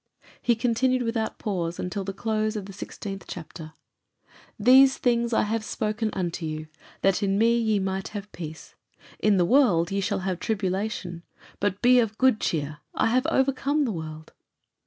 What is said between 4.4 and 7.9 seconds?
"These things I have spoken unto you, that in me ye